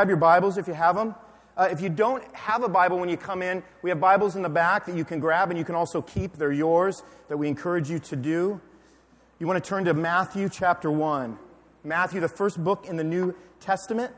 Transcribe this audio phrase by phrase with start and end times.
[0.00, 1.12] Grab your Bibles if you have them.
[1.56, 4.42] Uh, if you don't have a Bible when you come in, we have Bibles in
[4.42, 6.34] the back that you can grab and you can also keep.
[6.34, 8.60] They're yours, that we encourage you to do.
[9.40, 11.36] You want to turn to Matthew chapter 1.
[11.82, 14.14] Matthew, the first book in the New Testament.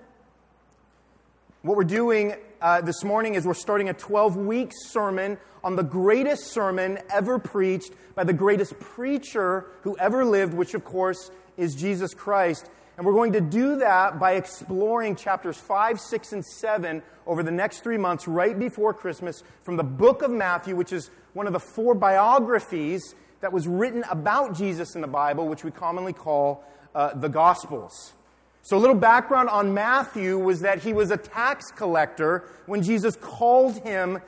[1.62, 5.83] What we're doing uh, this morning is we're starting a 12 week sermon on the
[5.83, 11.74] greatest sermon ever preached by the greatest preacher who ever lived, which of course is
[11.74, 12.69] Jesus Christ.
[13.01, 17.51] And we're going to do that by exploring chapters 5, 6, and 7 over the
[17.51, 21.55] next three months, right before Christmas, from the book of Matthew, which is one of
[21.55, 26.62] the four biographies that was written about Jesus in the Bible, which we commonly call
[26.95, 28.12] uh, the Gospels.
[28.61, 33.17] So, a little background on Matthew was that he was a tax collector when Jesus
[33.17, 34.20] called him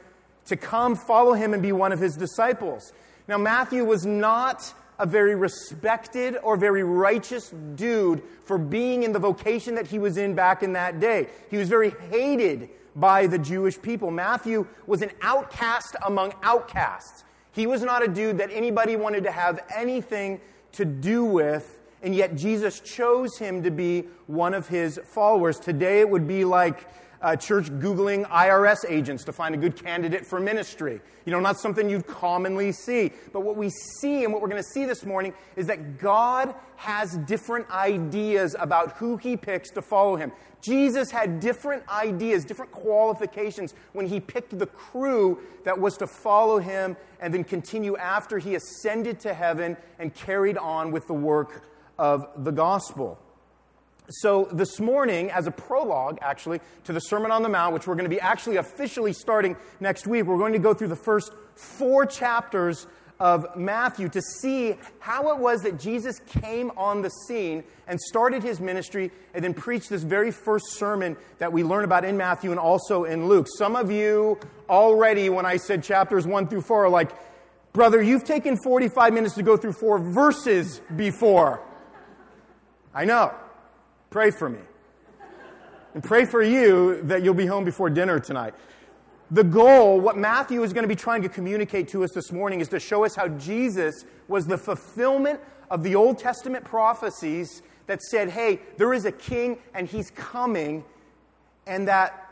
[0.46, 2.94] to come follow him and be one of his disciples.
[3.28, 9.18] Now, Matthew was not a very respected or very righteous dude for being in the
[9.18, 11.28] vocation that he was in back in that day.
[11.50, 14.10] He was very hated by the Jewish people.
[14.10, 17.24] Matthew was an outcast among outcasts.
[17.52, 20.40] He was not a dude that anybody wanted to have anything
[20.72, 25.58] to do with, and yet Jesus chose him to be one of his followers.
[25.58, 26.86] Today it would be like
[27.22, 31.00] uh, church Googling IRS agents to find a good candidate for ministry.
[31.24, 33.12] You know, not something you'd commonly see.
[33.32, 36.54] But what we see and what we're going to see this morning is that God
[36.76, 40.32] has different ideas about who he picks to follow him.
[40.60, 46.58] Jesus had different ideas, different qualifications when he picked the crew that was to follow
[46.58, 51.64] him and then continue after he ascended to heaven and carried on with the work
[51.98, 53.18] of the gospel.
[54.12, 57.94] So, this morning, as a prologue, actually, to the Sermon on the Mount, which we're
[57.94, 61.32] going to be actually officially starting next week, we're going to go through the first
[61.54, 62.86] four chapters
[63.18, 68.42] of Matthew to see how it was that Jesus came on the scene and started
[68.42, 72.50] his ministry and then preached this very first sermon that we learn about in Matthew
[72.50, 73.46] and also in Luke.
[73.56, 74.38] Some of you
[74.68, 77.12] already, when I said chapters 1 through 4, are like,
[77.72, 81.62] Brother, you've taken 45 minutes to go through four verses before.
[82.94, 83.34] I know.
[84.12, 84.58] Pray for me.
[85.94, 88.54] And pray for you that you'll be home before dinner tonight.
[89.30, 92.60] The goal, what Matthew is going to be trying to communicate to us this morning,
[92.60, 95.40] is to show us how Jesus was the fulfillment
[95.70, 100.84] of the Old Testament prophecies that said, hey, there is a king and he's coming,
[101.66, 102.28] and that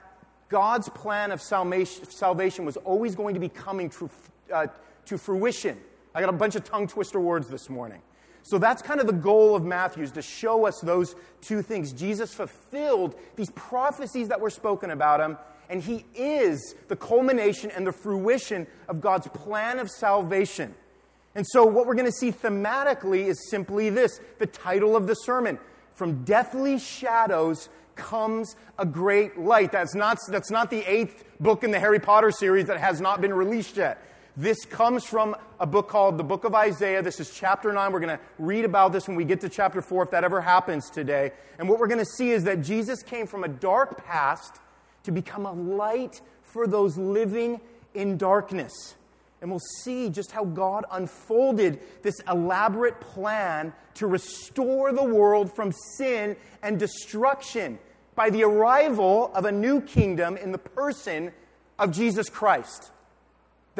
[0.51, 4.11] God's plan of salvation was always going to be coming to,
[4.53, 4.67] uh,
[5.07, 5.79] to fruition.
[6.15, 8.03] I got a bunch of tongue twister words this morning.
[8.43, 11.93] So that's kind of the goal of Matthew's to show us those two things.
[11.93, 15.37] Jesus fulfilled these prophecies that were spoken about him,
[15.69, 20.75] and he is the culmination and the fruition of God's plan of salvation.
[21.35, 25.15] And so, what we're going to see thematically is simply this the title of the
[25.15, 25.59] sermon
[25.95, 29.71] From Deathly Shadows Comes a Great Light.
[29.71, 33.21] That's not, that's not the eighth book in the Harry Potter series that has not
[33.21, 34.03] been released yet.
[34.41, 37.03] This comes from a book called the Book of Isaiah.
[37.03, 37.93] This is chapter 9.
[37.93, 40.41] We're going to read about this when we get to chapter 4, if that ever
[40.41, 41.33] happens today.
[41.59, 44.57] And what we're going to see is that Jesus came from a dark past
[45.03, 47.61] to become a light for those living
[47.93, 48.95] in darkness.
[49.43, 55.71] And we'll see just how God unfolded this elaborate plan to restore the world from
[55.99, 57.79] sin and destruction
[58.15, 61.31] by the arrival of a new kingdom in the person
[61.79, 62.91] of Jesus Christ.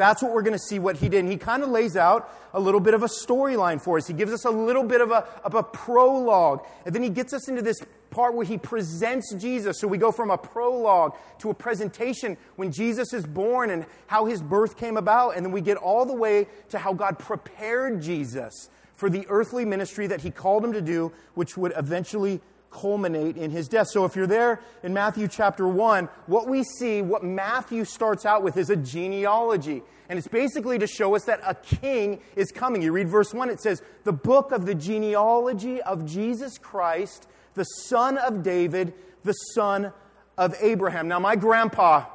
[0.01, 1.19] That's what we're going to see what he did.
[1.19, 4.07] And he kind of lays out a little bit of a storyline for us.
[4.07, 6.65] He gives us a little bit of a, of a prologue.
[6.87, 7.79] And then he gets us into this
[8.09, 9.79] part where he presents Jesus.
[9.79, 14.25] So we go from a prologue to a presentation when Jesus is born and how
[14.25, 15.37] his birth came about.
[15.37, 19.65] And then we get all the way to how God prepared Jesus for the earthly
[19.65, 22.41] ministry that he called him to do, which would eventually
[22.71, 23.87] culminate in his death.
[23.89, 28.41] So if you're there in Matthew chapter 1, what we see, what Matthew starts out
[28.41, 29.83] with is a genealogy.
[30.09, 32.81] And it's basically to show us that a king is coming.
[32.81, 37.63] You read verse 1, it says, The book of the genealogy of Jesus Christ, the
[37.63, 38.93] son of David,
[39.23, 39.93] the son
[40.37, 41.07] of Abraham.
[41.07, 42.05] Now, my grandpa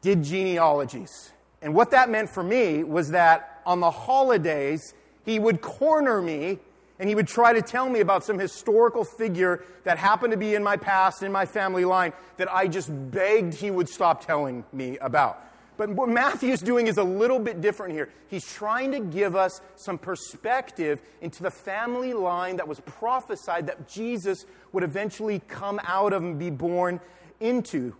[0.00, 1.32] did genealogies.
[1.62, 4.94] And what that meant for me was that on the holidays,
[5.24, 6.58] he would corner me
[6.98, 10.54] and he would try to tell me about some historical figure that happened to be
[10.54, 14.64] in my past, in my family line, that I just begged he would stop telling
[14.72, 15.42] me about.
[15.76, 18.08] But what Matthew's doing is a little bit different here.
[18.28, 23.86] He's trying to give us some perspective into the family line that was prophesied that
[23.88, 27.00] Jesus would eventually come out of and be born
[27.40, 27.94] into.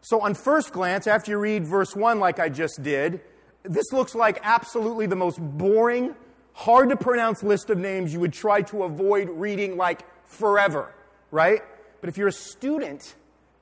[0.00, 3.20] So, on first glance, after you read verse 1, like I just did,
[3.62, 6.14] this looks like absolutely the most boring
[6.52, 10.94] hard to pronounce list of names you would try to avoid reading like forever,
[11.30, 11.60] right?
[12.00, 13.14] But if you're a student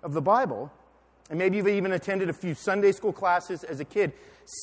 [0.02, 0.72] of the Bible,
[1.28, 4.12] and maybe you've even attended a few Sunday school classes as a kid,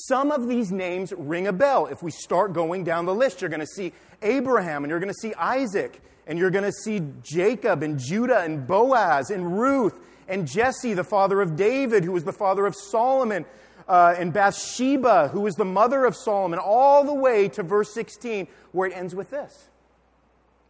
[0.05, 1.85] some of these names ring a bell.
[1.85, 5.13] If we start going down the list, you're going to see Abraham, and you're going
[5.13, 9.97] to see Isaac, and you're going to see Jacob, and Judah, and Boaz, and Ruth,
[10.27, 13.45] and Jesse, the father of David, who was the father of Solomon,
[13.87, 18.47] uh, and Bathsheba, who was the mother of Solomon, all the way to verse 16,
[18.71, 19.69] where it ends with this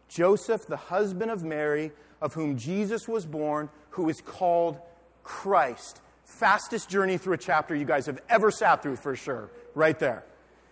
[0.08, 4.78] Joseph, the husband of Mary, of whom Jesus was born, who is called
[5.22, 6.00] Christ.
[6.24, 10.24] Fastest journey through a chapter you guys have ever sat through, for sure, right there.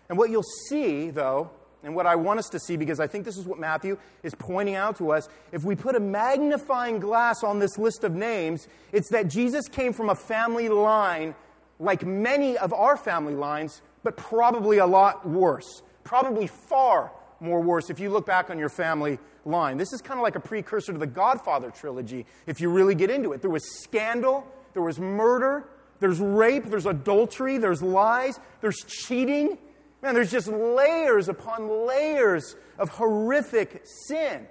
[0.09, 1.51] And what you'll see, though,
[1.83, 4.35] and what I want us to see, because I think this is what Matthew is
[4.35, 8.69] pointing out to us, if we put a magnifying glass on this list of names,
[8.93, 11.35] it's that Jesus came from a family line
[11.79, 15.83] like many of our family lines, but probably a lot worse.
[16.05, 19.77] Probably far more worse if you look back on your family line.
[19.77, 23.11] This is kind of like a precursor to the Godfather trilogy if you really get
[23.11, 23.41] into it.
[23.41, 25.69] There was scandal, there was murder,
[26.01, 29.59] there's rape, there's adultery, there's lies, there's cheating.
[30.03, 34.47] Man, there's just layers upon layers of horrific sin.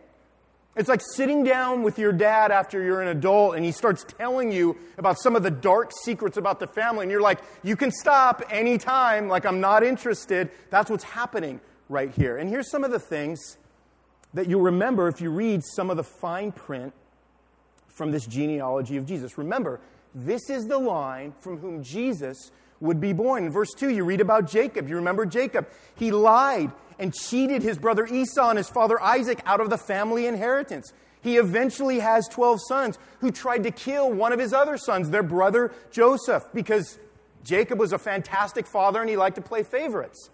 [0.75, 4.51] It's like sitting down with your dad after you're an adult and he starts telling
[4.51, 7.91] you about some of the dark secrets about the family, and you're like, you can
[7.91, 10.51] stop anytime, like, I'm not interested.
[10.69, 12.37] That's what's happening right here.
[12.37, 13.57] And here's some of the things
[14.33, 16.93] that you'll remember if you read some of the fine print
[17.87, 19.37] from this genealogy of Jesus.
[19.37, 19.79] Remember,
[20.13, 22.51] this is the line from whom Jesus
[22.81, 23.45] would be born.
[23.45, 24.89] In verse 2, you read about Jacob.
[24.89, 25.69] You remember Jacob.
[25.95, 30.25] He lied and cheated his brother Esau and his father Isaac out of the family
[30.27, 30.91] inheritance.
[31.21, 35.23] He eventually has 12 sons who tried to kill one of his other sons, their
[35.23, 36.99] brother Joseph, because
[37.43, 40.29] Jacob was a fantastic father and he liked to play favorites.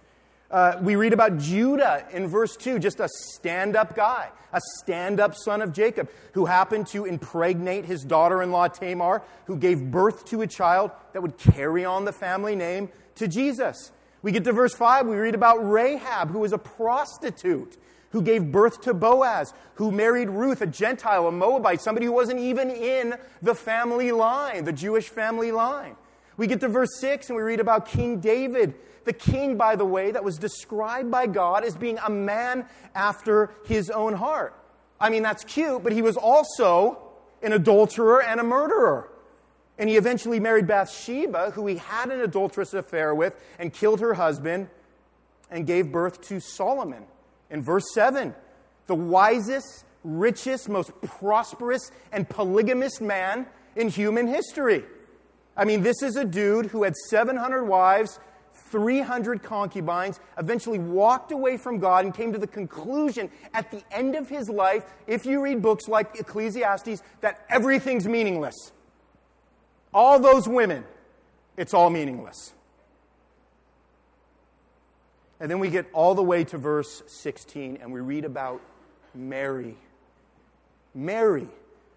[0.52, 5.22] Uh, we read about Judah in verse 2, just a stand up guy, a stand
[5.22, 9.92] up son of Jacob, who happened to impregnate his daughter in law Tamar, who gave
[9.92, 13.94] birth to a child that would carry on the family name to Jesus.
[14.21, 17.77] We get to verse 5, we read about Rahab, who was a prostitute,
[18.12, 22.39] who gave birth to Boaz, who married Ruth, a Gentile, a Moabite, somebody who wasn't
[22.39, 25.95] even in the family line, the Jewish family line.
[26.38, 28.75] We get to verse 6 and we read about King David,
[29.06, 33.51] the king, by the way, that was described by God as being a man after
[33.65, 34.56] his own heart.
[35.00, 37.01] I mean, that's cute, but he was also
[37.41, 39.11] an adulterer and a murderer.
[39.77, 44.13] And he eventually married Bathsheba, who he had an adulterous affair with, and killed her
[44.13, 44.69] husband
[45.50, 47.06] and gave birth to Solomon.
[47.50, 48.33] In verse 7,
[48.88, 54.83] the wisest, richest, most prosperous, and polygamous man in human history.
[55.56, 58.19] I mean, this is a dude who had 700 wives,
[58.69, 64.15] 300 concubines, eventually walked away from God and came to the conclusion at the end
[64.15, 68.71] of his life, if you read books like Ecclesiastes, that everything's meaningless.
[69.94, 70.84] All those women,
[71.58, 72.54] it's all meaningless.
[75.40, 78.62] And then we get all the way to verse 16 and we read about
[79.16, 79.76] Mary.
[80.94, 81.48] Mary,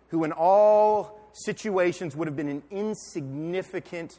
[0.08, 4.18] who in all situations would have been an insignificant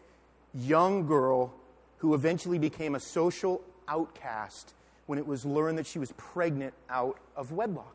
[0.54, 1.54] young girl
[1.98, 4.74] who eventually became a social outcast
[5.08, 7.95] when it was learned that she was pregnant out of wedlock.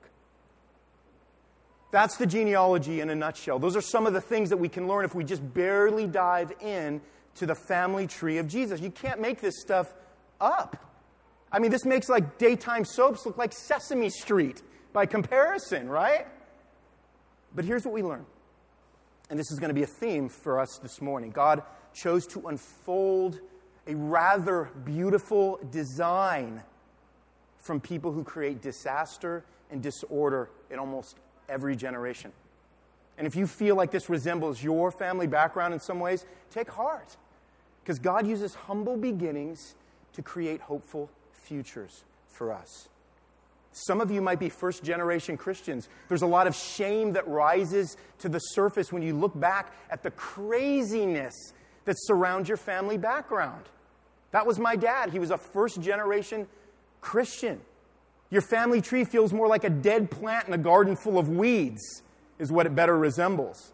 [1.90, 3.58] That's the genealogy in a nutshell.
[3.58, 6.52] Those are some of the things that we can learn if we just barely dive
[6.60, 7.00] in
[7.36, 8.80] to the family tree of Jesus.
[8.80, 9.92] You can't make this stuff
[10.40, 10.76] up.
[11.52, 14.62] I mean, this makes like daytime soaps look like Sesame Street
[14.92, 16.26] by comparison, right?
[17.54, 18.24] But here's what we learn.
[19.28, 21.30] And this is going to be a theme for us this morning.
[21.30, 21.62] God
[21.92, 23.40] chose to unfold
[23.86, 26.62] a rather beautiful design
[27.58, 31.16] from people who create disaster and disorder in almost
[31.50, 32.32] every generation.
[33.18, 37.16] And if you feel like this resembles your family background in some ways, take heart.
[37.82, 39.74] Because God uses humble beginnings
[40.14, 42.88] to create hopeful futures for us.
[43.72, 45.88] Some of you might be first generation Christians.
[46.08, 50.02] There's a lot of shame that rises to the surface when you look back at
[50.02, 51.34] the craziness
[51.84, 53.64] that surrounds your family background.
[54.32, 55.10] That was my dad.
[55.10, 56.46] He was a first generation
[57.00, 57.60] Christian.
[58.30, 62.02] Your family tree feels more like a dead plant in a garden full of weeds,
[62.38, 63.72] is what it better resembles.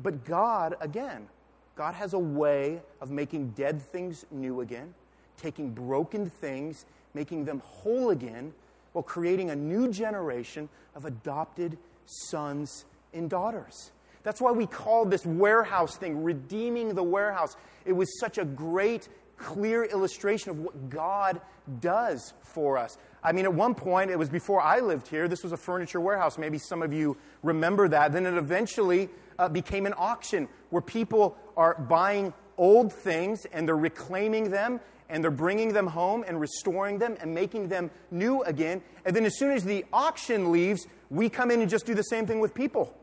[0.00, 1.28] But God, again,
[1.76, 4.94] God has a way of making dead things new again,
[5.36, 8.52] taking broken things, making them whole again,
[8.92, 11.76] while creating a new generation of adopted
[12.06, 13.90] sons and daughters.
[14.22, 17.56] That's why we called this warehouse thing redeeming the warehouse.
[17.84, 21.40] It was such a great clear illustration of what God
[21.80, 22.96] does for us.
[23.22, 26.00] I mean, at one point, it was before I lived here, this was a furniture
[26.00, 26.36] warehouse.
[26.36, 28.12] Maybe some of you remember that.
[28.12, 33.76] Then it eventually uh, became an auction where people are buying old things and they're
[33.76, 38.82] reclaiming them and they're bringing them home and restoring them and making them new again.
[39.04, 42.02] And then as soon as the auction leaves, we come in and just do the
[42.02, 42.94] same thing with people.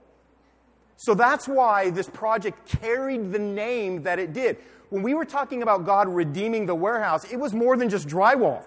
[0.98, 4.58] So that's why this project carried the name that it did.
[4.91, 8.65] When we were talking about God redeeming the warehouse, it was more than just drywall.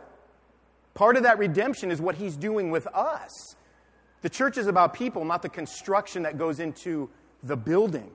[0.95, 3.55] Part of that redemption is what He's doing with us.
[4.23, 7.11] The church is about people, not the construction that goes into
[7.43, 8.11] the building.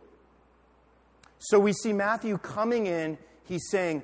[1.37, 4.01] So we see Matthew coming in, he's saying,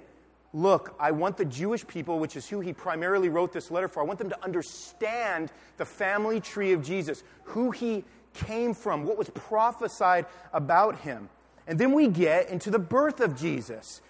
[0.54, 4.04] Look, I want the Jewish people, which is who he primarily wrote this letter for,
[4.04, 9.18] I want them to understand the family tree of Jesus, who he came from, what
[9.18, 11.28] was prophesied about him.
[11.68, 14.02] And then we get into the birth of Jesus.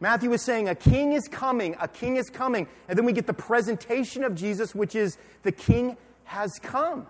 [0.00, 2.66] Matthew is saying, A king is coming, a king is coming.
[2.88, 7.06] And then we get the presentation of Jesus, which is, The king has come.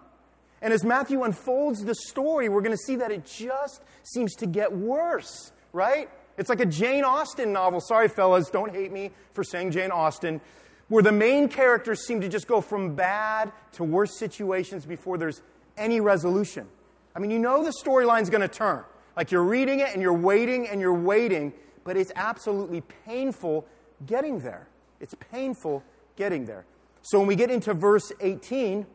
[0.62, 4.46] And as Matthew unfolds the story, we're going to see that it just seems to
[4.46, 6.10] get worse, right?
[6.36, 7.80] It's like a Jane Austen novel.
[7.80, 10.40] Sorry, fellas, don't hate me for saying Jane Austen,
[10.88, 15.40] where the main characters seem to just go from bad to worse situations before there's
[15.76, 16.66] any resolution.
[17.14, 18.84] I mean, you know the storyline's going to turn.
[19.20, 21.52] Like you're reading it and you're waiting and you're waiting,
[21.84, 23.66] but it's absolutely painful
[24.06, 24.66] getting there.
[24.98, 25.84] It's painful
[26.16, 26.64] getting there.
[27.02, 28.86] So when we get into verse 18,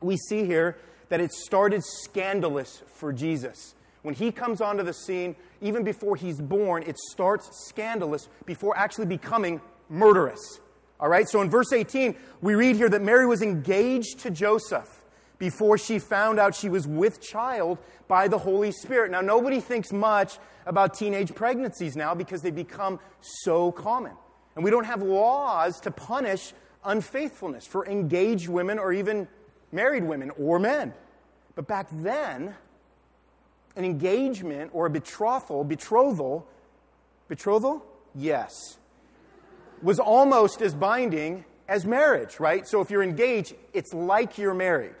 [0.00, 0.78] we see here
[1.10, 3.76] that it started scandalous for Jesus.
[4.02, 9.06] When he comes onto the scene, even before he's born, it starts scandalous before actually
[9.06, 10.58] becoming murderous.
[10.98, 15.04] All right, so in verse 18, we read here that Mary was engaged to Joseph
[15.38, 17.78] before she found out she was with child
[18.08, 19.10] by the Holy Spirit.
[19.10, 24.12] Now, nobody thinks much about teenage pregnancies now because they become so common.
[24.54, 26.52] And we don't have laws to punish
[26.84, 29.28] unfaithfulness for engaged women or even
[29.72, 30.94] married women or men.
[31.54, 32.54] But back then,
[33.76, 36.46] an engagement or a betrothal, betrothal,
[37.28, 37.84] betrothal?
[38.14, 38.78] Yes.
[39.82, 42.66] Was almost as binding as marriage, right?
[42.66, 44.94] So if you're engaged, it's like you're married,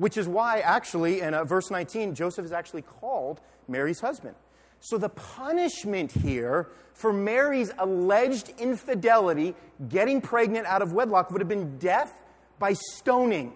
[0.00, 3.38] which is why, actually, in uh, verse 19, Joseph is actually called
[3.68, 4.34] Mary's husband.
[4.80, 9.54] So the punishment here for Mary's alleged infidelity,
[9.90, 12.14] getting pregnant out of wedlock, would have been death
[12.58, 13.52] by stoning.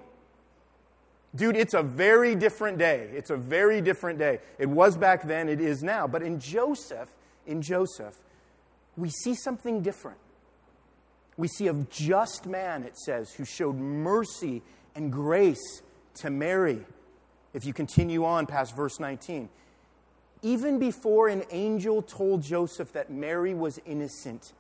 [1.35, 3.09] Dude, it's a very different day.
[3.15, 4.41] It's a very different day.
[4.59, 6.07] It was back then, it is now.
[6.07, 7.09] But in Joseph,
[7.47, 8.19] in Joseph,
[8.99, 10.19] we see something different.
[11.39, 14.61] We see a just man, it says, who showed mercy
[14.95, 15.81] and grace
[16.17, 16.85] to Mary.
[17.53, 19.49] If you continue on past verse 19,
[20.43, 24.53] even before an angel told Joseph that Mary was innocent,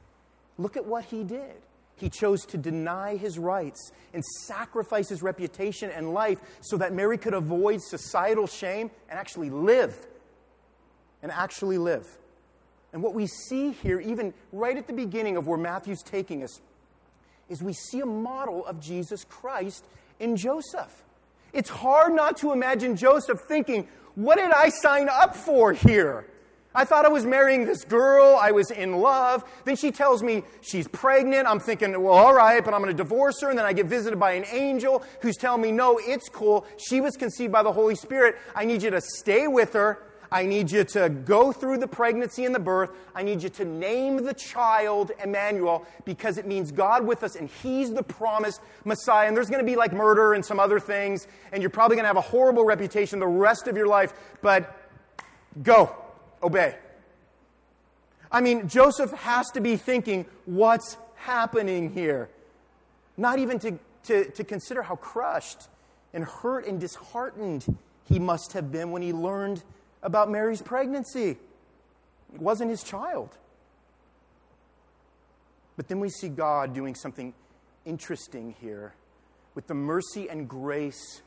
[0.56, 1.56] look at what he did.
[1.96, 7.18] He chose to deny his rights and sacrifice his reputation and life so that Mary
[7.18, 9.94] could avoid societal shame and actually live.
[11.22, 12.06] And actually live.
[12.92, 16.60] And what we see here, even right at the beginning of where Matthew's taking us,
[17.48, 19.84] is we see a model of Jesus Christ
[20.18, 21.04] in Joseph.
[21.54, 26.26] It's hard not to imagine Joseph thinking, What did I sign up for here?
[26.76, 28.36] I thought I was marrying this girl.
[28.40, 29.44] I was in love.
[29.64, 31.46] Then she tells me she's pregnant.
[31.46, 33.50] I'm thinking, well, all right, but I'm going to divorce her.
[33.50, 36.66] And then I get visited by an angel who's telling me, no, it's cool.
[36.76, 38.36] She was conceived by the Holy Spirit.
[38.56, 40.02] I need you to stay with her.
[40.34, 42.90] I need you to go through the pregnancy and the birth.
[43.14, 47.48] I need you to name the child Emmanuel because it means God with us and
[47.48, 49.28] He's the promised Messiah.
[49.28, 52.02] And there's going to be like murder and some other things, and you're probably going
[52.02, 54.12] to have a horrible reputation the rest of your life,
[54.42, 54.76] but
[55.62, 55.94] go
[56.42, 56.74] obey.
[58.32, 62.28] I mean, Joseph has to be thinking, what's happening here?
[63.16, 65.68] Not even to, to, to consider how crushed
[66.12, 69.62] and hurt and disheartened he must have been when he learned
[70.04, 71.30] about Mary's pregnancy.
[72.32, 73.30] It wasn't his child.
[75.76, 77.34] But then we see God doing something
[77.84, 78.94] interesting here
[79.56, 81.22] with the mercy and grace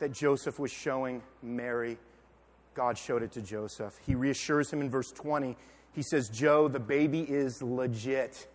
[0.00, 1.98] that Joseph was showing Mary
[2.76, 3.94] God showed it to Joseph.
[4.06, 5.56] He reassures him in verse 20.
[5.94, 8.46] He says, Joe, the baby is legit.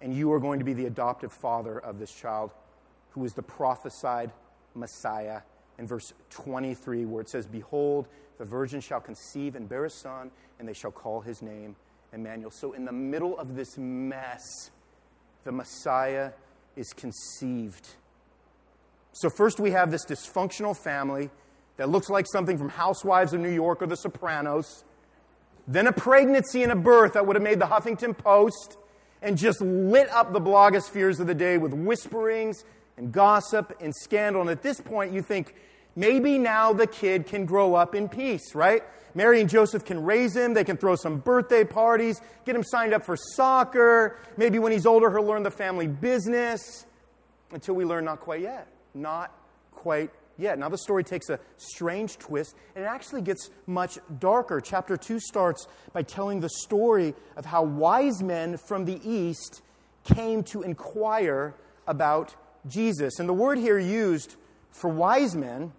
[0.00, 2.52] And you are going to be the adoptive father of this child,
[3.10, 4.30] who is the prophesied
[4.76, 5.40] Messiah.
[5.78, 8.06] In verse 23, where it says, Behold,
[8.38, 11.76] the virgin shall conceive and bear a son, and they shall call his name
[12.12, 12.50] Emmanuel.
[12.50, 14.70] So, in the middle of this mess,
[15.44, 16.32] the Messiah
[16.76, 17.88] is conceived.
[19.12, 21.30] So, first we have this dysfunctional family
[21.76, 24.84] that looks like something from Housewives of New York or The Sopranos,
[25.68, 28.78] then a pregnancy and a birth that would have made the Huffington Post
[29.22, 32.64] and just lit up the blogospheres of the day with whisperings
[32.96, 34.40] and gossip and scandal.
[34.40, 35.54] And at this point, you think,
[35.98, 38.82] Maybe now the kid can grow up in peace, right?
[39.14, 40.52] Mary and Joseph can raise him.
[40.52, 44.18] They can throw some birthday parties, get him signed up for soccer.
[44.36, 46.84] Maybe when he's older, he'll learn the family business.
[47.50, 48.68] Until we learn, not quite yet.
[48.92, 49.32] Not
[49.72, 50.58] quite yet.
[50.58, 54.60] Now, the story takes a strange twist, and it actually gets much darker.
[54.60, 59.62] Chapter 2 starts by telling the story of how wise men from the east
[60.04, 61.54] came to inquire
[61.86, 62.34] about
[62.68, 63.18] Jesus.
[63.18, 64.36] And the word here used
[64.70, 65.72] for wise men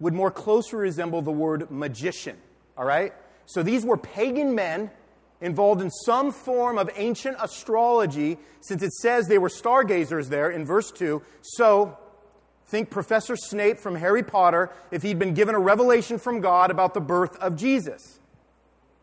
[0.00, 2.36] would more closely resemble the word magician,
[2.76, 3.12] all right?
[3.46, 4.90] So these were pagan men
[5.40, 10.64] involved in some form of ancient astrology, since it says they were stargazers there in
[10.64, 11.22] verse 2.
[11.42, 11.98] So
[12.66, 16.94] think Professor Snape from Harry Potter if he'd been given a revelation from God about
[16.94, 18.18] the birth of Jesus.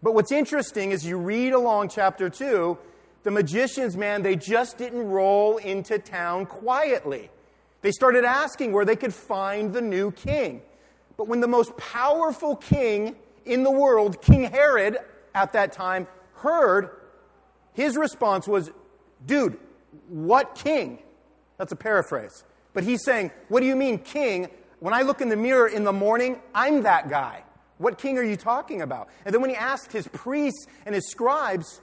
[0.04, 2.78] But what's interesting is you read along chapter 2,
[3.24, 7.30] the magicians, man, they just didn't roll into town quietly.
[7.82, 10.62] They started asking where they could find the new king.
[11.18, 14.98] But when the most powerful king in the world, King Herod,
[15.34, 16.90] at that time, heard,
[17.74, 18.72] his response was,
[19.26, 19.58] Dude,
[20.08, 21.00] what king?
[21.58, 22.44] That's a paraphrase.
[22.74, 24.50] But he's saying, What do you mean, king?
[24.80, 27.44] When I look in the mirror in the morning, I'm that guy.
[27.78, 29.10] What king are you talking about?
[29.26, 31.82] And then when he asked his priests and his scribes,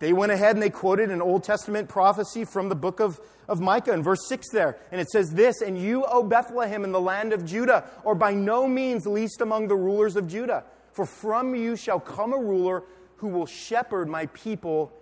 [0.00, 3.60] they went ahead and they quoted an Old Testament prophecy from the book of, of
[3.60, 4.78] Micah in verse 6 there.
[4.92, 8.32] And it says this And you, O Bethlehem, in the land of Judah, are by
[8.32, 10.64] no means least among the rulers of Judah.
[10.92, 12.84] For from you shall come a ruler
[13.16, 14.92] who will shepherd my people,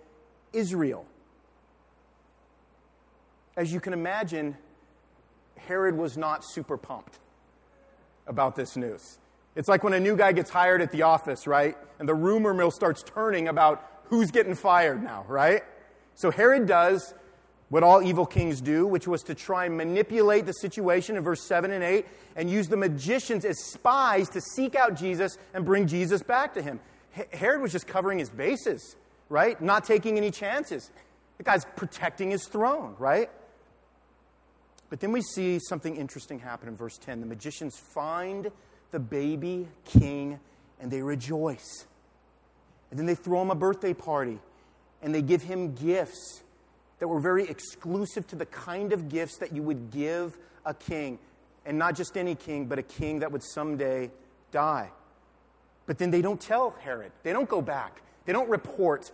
[0.51, 1.05] Israel.
[3.55, 4.57] As you can imagine,
[5.57, 7.19] Herod was not super pumped
[8.25, 9.19] about this news.
[9.55, 11.75] It's like when a new guy gets hired at the office, right?
[11.99, 15.63] And the rumor mill starts turning about who's getting fired now, right?
[16.15, 17.13] So Herod does
[17.69, 21.45] what all evil kings do, which was to try and manipulate the situation in verse
[21.47, 25.87] 7 and 8 and use the magicians as spies to seek out Jesus and bring
[25.87, 26.79] Jesus back to him.
[27.33, 28.95] Herod was just covering his bases,
[29.27, 29.59] right?
[29.61, 30.91] Not taking any chances.
[31.37, 33.29] The guy's protecting his throne, right?
[34.89, 37.19] But then we see something interesting happen in verse 10.
[37.19, 38.49] The magicians find
[38.91, 40.39] the baby king
[40.79, 41.85] and they rejoice.
[42.89, 44.39] And then they throw him a birthday party
[45.01, 46.43] and they give him gifts
[46.99, 51.19] that were very exclusive to the kind of gifts that you would give a king.
[51.65, 54.09] And not just any king, but a king that would someday
[54.51, 54.89] die.
[55.85, 57.11] But then they don't tell Herod.
[57.23, 58.01] They don't go back.
[58.25, 59.11] They don't report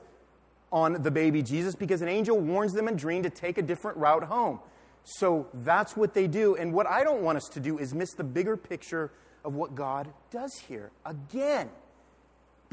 [0.71, 3.97] on the baby Jesus because an angel warns them in dream to take a different
[3.97, 4.59] route home.
[5.03, 6.55] So that's what they do.
[6.55, 9.11] And what I don't want us to do is miss the bigger picture
[9.43, 10.91] of what God does here.
[11.05, 11.69] Again,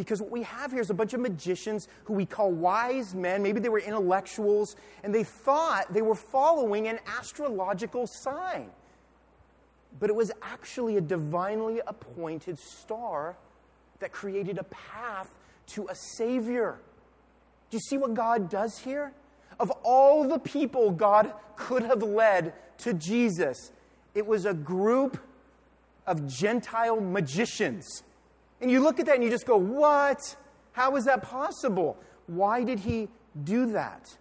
[0.04, 3.42] because what we have here is a bunch of magicians who we call wise men.
[3.42, 8.70] Maybe they were intellectuals, and they thought they were following an astrological sign.
[9.98, 13.36] But it was actually a divinely appointed star
[13.98, 15.28] that created a path
[15.68, 16.78] to a Savior.
[17.70, 19.12] Do you see what God does here?
[19.58, 23.70] Of all the people God could have led to Jesus,
[24.14, 25.18] it was a group
[26.06, 28.02] of Gentile magicians
[28.60, 30.36] and you look at that and you just go, What?
[30.72, 31.96] How is that possible?
[32.26, 33.08] Why did he
[33.42, 34.16] do that?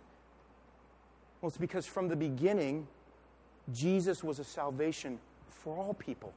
[1.41, 2.87] Well, it's because from the beginning,
[3.71, 6.33] Jesus was a salvation for all people,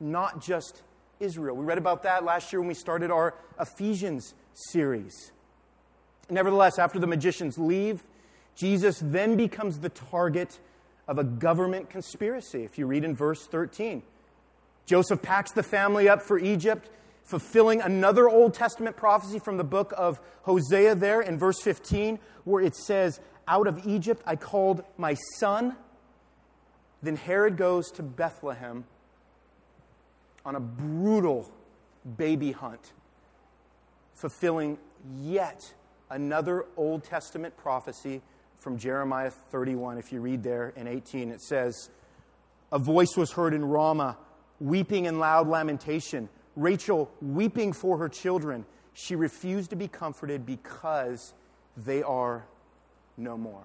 [0.00, 0.82] not just
[1.20, 1.56] Israel.
[1.56, 5.32] We read about that last year when we started our Ephesians series.
[6.30, 8.02] Nevertheless, after the magicians leave,
[8.54, 10.60] Jesus then becomes the target
[11.06, 14.02] of a government conspiracy, if you read in verse 13.
[14.86, 16.90] Joseph packs the family up for Egypt
[17.28, 22.64] fulfilling another Old Testament prophecy from the book of Hosea, there in verse 15, where
[22.64, 25.76] it says, Out of Egypt I called my son.
[27.02, 28.84] Then Herod goes to Bethlehem
[30.46, 31.52] on a brutal
[32.16, 32.94] baby hunt,
[34.14, 34.78] fulfilling
[35.20, 35.74] yet
[36.08, 38.22] another Old Testament prophecy
[38.58, 39.98] from Jeremiah 31.
[39.98, 41.90] If you read there in 18, it says,
[42.72, 44.16] A voice was heard in Ramah,
[44.60, 51.32] weeping and loud lamentation Rachel weeping for her children, she refused to be comforted because
[51.76, 52.44] they are
[53.16, 53.62] no more.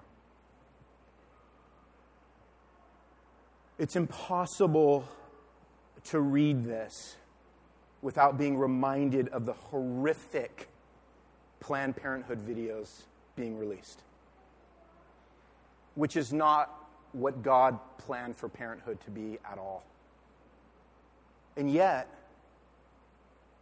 [3.78, 5.08] It's impossible
[6.04, 7.16] to read this
[8.00, 10.68] without being reminded of the horrific
[11.58, 13.02] Planned Parenthood videos
[13.34, 14.02] being released,
[15.96, 16.72] which is not
[17.10, 19.82] what God planned for parenthood to be at all.
[21.56, 22.08] And yet,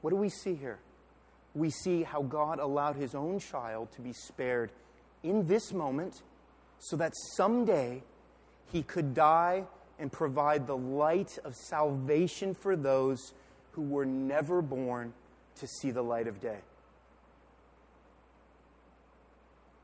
[0.03, 0.79] what do we see here?
[1.55, 4.71] We see how God allowed his own child to be spared
[5.23, 6.23] in this moment
[6.79, 8.03] so that someday
[8.71, 9.65] he could die
[9.99, 13.33] and provide the light of salvation for those
[13.73, 15.13] who were never born
[15.57, 16.59] to see the light of day.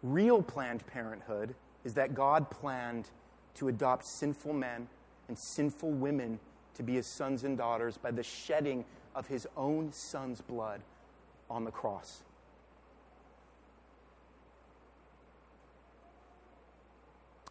[0.03, 1.55] Real Planned Parenthood
[1.85, 3.09] is that God planned
[3.55, 4.89] to adopt sinful men
[5.29, 6.39] and sinful women
[6.75, 10.83] to be his sons and daughters by the shedding of his own son's blood
[11.51, 12.23] on the cross.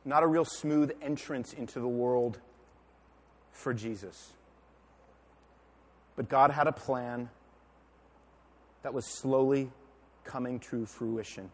[0.06, 2.39] Not a real smooth entrance into the world
[3.52, 4.34] for Jesus.
[6.15, 7.30] But God had a plan
[8.84, 9.70] that was slowly
[10.24, 11.52] coming to fruition.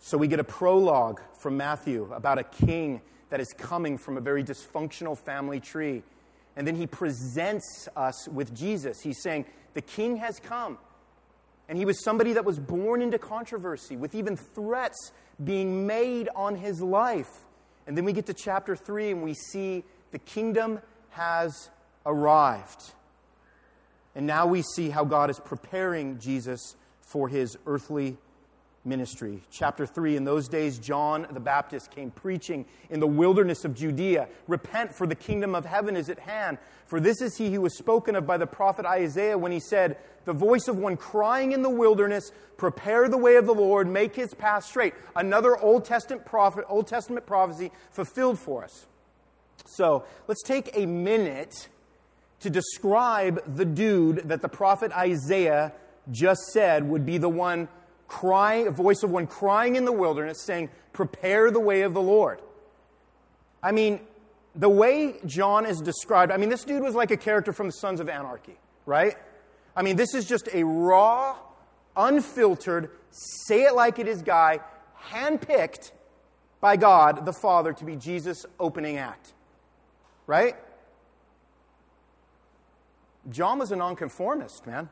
[0.00, 4.20] So we get a prologue from Matthew about a king that is coming from a
[4.20, 6.02] very dysfunctional family tree.
[6.56, 9.00] And then he presents us with Jesus.
[9.00, 10.78] He's saying, The king has come.
[11.68, 15.12] And he was somebody that was born into controversy, with even threats
[15.42, 17.30] being made on his life.
[17.86, 21.70] And then we get to chapter 3 and we see the kingdom has
[22.04, 22.92] arrived.
[24.14, 28.18] And now we see how God is preparing Jesus for his earthly
[28.84, 29.40] ministry.
[29.50, 34.28] Chapter 3 In those days, John the Baptist came preaching in the wilderness of Judea
[34.48, 36.58] Repent, for the kingdom of heaven is at hand.
[36.86, 39.96] For this is he who was spoken of by the prophet Isaiah when he said,
[40.24, 44.14] The voice of one crying in the wilderness, Prepare the way of the Lord, make
[44.14, 44.94] his path straight.
[45.16, 48.86] Another Old Testament, prophet, Old Testament prophecy fulfilled for us.
[49.64, 51.68] So let's take a minute
[52.40, 55.72] to describe the dude that the prophet Isaiah
[56.10, 57.68] just said would be the one
[58.12, 62.02] crying, a voice of one crying in the wilderness, saying, Prepare the way of the
[62.02, 62.42] Lord.
[63.62, 64.00] I mean,
[64.54, 67.72] the way John is described, I mean, this dude was like a character from the
[67.72, 69.16] Sons of Anarchy, right?
[69.74, 71.38] I mean, this is just a raw,
[71.96, 74.60] unfiltered, say it like it is guy,
[75.08, 75.92] handpicked
[76.60, 79.32] by God the Father to be Jesus' opening act,
[80.26, 80.54] right?
[83.30, 84.90] John was a nonconformist, man.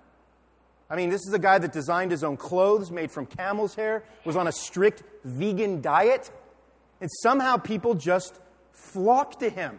[0.90, 4.02] I mean, this is a guy that designed his own clothes made from camel's hair,
[4.24, 6.30] was on a strict vegan diet,
[7.00, 8.40] and somehow people just
[8.72, 9.78] flocked to him.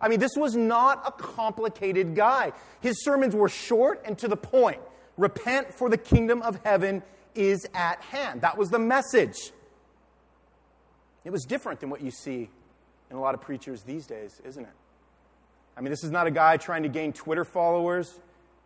[0.00, 2.52] I mean, this was not a complicated guy.
[2.80, 4.80] His sermons were short and to the point.
[5.16, 7.02] Repent, for the kingdom of heaven
[7.34, 8.42] is at hand.
[8.42, 9.52] That was the message.
[11.24, 12.50] It was different than what you see
[13.10, 14.72] in a lot of preachers these days, isn't it?
[15.76, 18.20] I mean, this is not a guy trying to gain Twitter followers.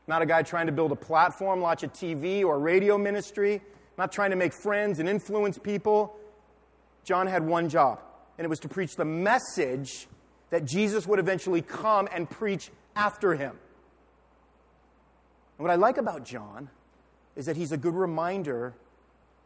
[0.07, 3.63] Not a guy trying to build a platform, launch a TV or radio ministry,
[3.97, 6.17] not trying to make friends and influence people.
[7.05, 8.01] John had one job,
[8.39, 10.09] and it was to preach the message
[10.51, 13.59] that Jesus would eventually come and preach after him.
[15.59, 16.69] And what I like about John
[17.37, 18.75] is that he's a good reminder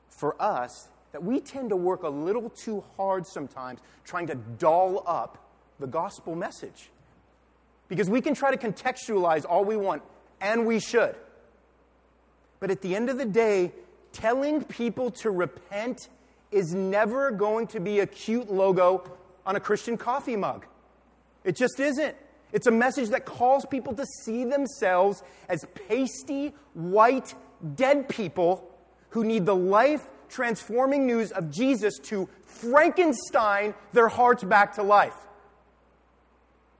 [0.08, 5.02] for us that we tend to work a little too hard sometimes trying to doll
[5.06, 5.38] up
[5.78, 6.90] the gospel message.
[7.88, 10.02] Because we can try to contextualize all we want
[10.40, 11.14] and we should.
[12.60, 13.72] But at the end of the day,
[14.12, 16.08] telling people to repent
[16.50, 19.10] is never going to be a cute logo
[19.44, 20.66] on a Christian coffee mug.
[21.44, 22.16] It just isn't.
[22.52, 27.34] It's a message that calls people to see themselves as pasty, white,
[27.74, 28.70] dead people
[29.10, 35.14] who need the life transforming news of Jesus to Frankenstein their hearts back to life.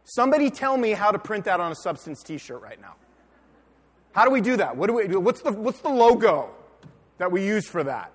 [0.05, 2.95] Somebody tell me how to print that on a substance t shirt right now.
[4.17, 4.79] How do we do that?
[4.79, 5.21] What do we do?
[5.21, 6.49] What's the, what's the logo
[7.19, 8.11] that we use for that?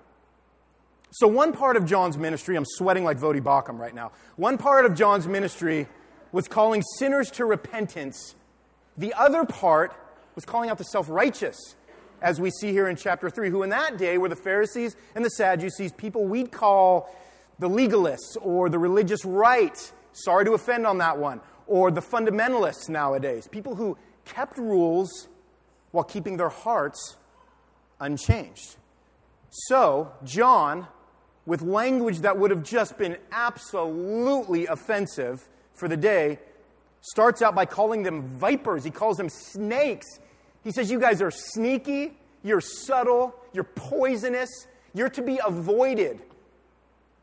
[1.12, 4.10] So, one part of John's ministry, I'm sweating like Voddie Baucham right now.
[4.34, 5.86] One part of John's ministry
[6.32, 8.34] was calling sinners to repentance.
[8.96, 9.94] The other part
[10.34, 11.76] was calling out the self righteous,
[12.20, 15.24] as we see here in chapter 3, who in that day were the Pharisees and
[15.24, 17.14] the Sadducees, people we'd call
[17.60, 19.92] the legalists or the religious right.
[20.14, 21.40] Sorry to offend on that one.
[21.68, 25.28] Or the fundamentalists nowadays, people who kept rules
[25.92, 27.16] while keeping their hearts
[28.00, 28.76] unchanged.
[29.50, 30.88] So, John,
[31.46, 36.38] with language that would have just been absolutely offensive for the day,
[37.02, 38.84] starts out by calling them vipers.
[38.84, 40.06] He calls them snakes.
[40.64, 46.20] He says, You guys are sneaky, you're subtle, you're poisonous, you're to be avoided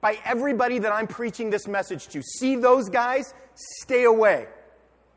[0.01, 2.21] by everybody that I'm preaching this message to.
[2.21, 3.33] See those guys?
[3.55, 4.47] Stay away.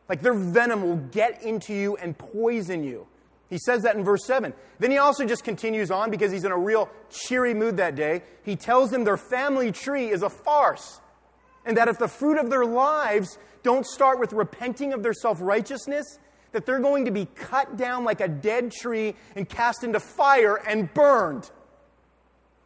[0.09, 3.07] Like their venom will get into you and poison you.
[3.53, 4.55] He says that in verse 7.
[4.79, 8.23] Then he also just continues on because he's in a real cheery mood that day.
[8.45, 11.03] He tells them their family tree is a farce
[11.67, 15.39] and that if the fruit of their lives don't start with repenting of their self
[15.43, 16.19] righteousness,
[16.53, 20.57] that they're going to be cut down like a dead tree and cast into fire
[20.57, 21.51] and burned.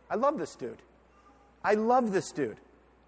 [0.09, 0.83] I love this dude.
[1.65, 2.59] I love this dude.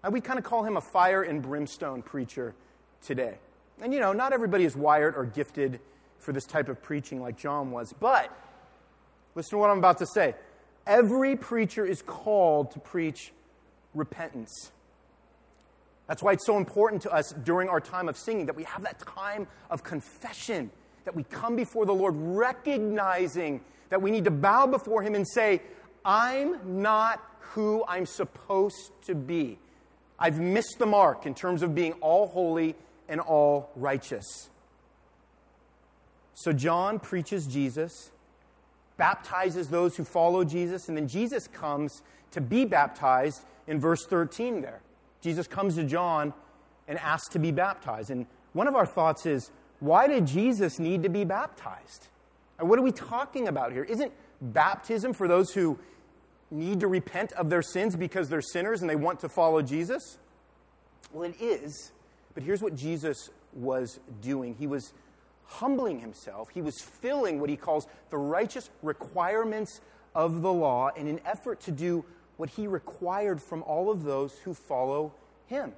[0.03, 2.55] Uh, we kind of call him a fire and brimstone preacher
[3.01, 3.37] today.
[3.81, 5.79] And you know, not everybody is wired or gifted
[6.19, 8.35] for this type of preaching like John was, but
[9.35, 10.35] listen to what I'm about to say.
[10.85, 13.31] Every preacher is called to preach
[13.93, 14.71] repentance.
[16.07, 18.83] That's why it's so important to us during our time of singing that we have
[18.83, 20.71] that time of confession,
[21.05, 25.27] that we come before the Lord recognizing that we need to bow before Him and
[25.27, 25.61] say,
[26.03, 29.59] I'm not who I'm supposed to be.
[30.17, 32.75] I've missed the mark in terms of being all holy
[33.07, 34.49] and all righteous.
[36.39, 38.11] So John preaches Jesus,
[38.95, 44.61] baptizes those who follow Jesus, and then Jesus comes to be baptized in verse 13
[44.61, 44.79] there.
[45.19, 46.33] Jesus comes to John
[46.87, 48.09] and asks to be baptized.
[48.09, 52.07] And one of our thoughts is, why did Jesus need to be baptized?
[52.57, 53.83] And what are we talking about here?
[53.83, 55.77] Isn't baptism for those who
[56.51, 60.17] need to repent of their sins because they're sinners and they want to follow Jesus?
[61.11, 61.91] Well, it is.
[62.33, 64.93] But here's what Jesus was doing He was
[65.49, 69.81] humbling himself, he was filling what he calls the righteous requirements
[70.13, 72.05] of the law in an effort to do
[72.37, 75.11] what he required from all of those who follow
[75.47, 75.73] him.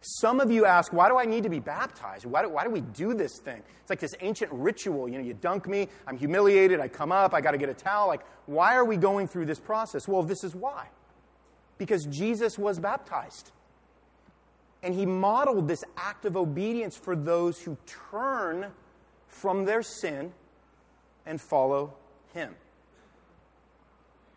[0.00, 2.26] Some of you ask, why do I need to be baptized?
[2.26, 3.62] Why do, why do we do this thing?
[3.80, 5.08] It's like this ancient ritual.
[5.08, 7.74] You know, you dunk me, I'm humiliated, I come up, I got to get a
[7.74, 8.08] towel.
[8.08, 10.06] Like, why are we going through this process?
[10.06, 10.88] Well, this is why.
[11.78, 13.50] Because Jesus was baptized.
[14.84, 17.78] And he modeled this act of obedience for those who
[18.10, 18.66] turn
[19.26, 20.32] from their sin
[21.24, 21.94] and follow
[22.34, 22.54] him.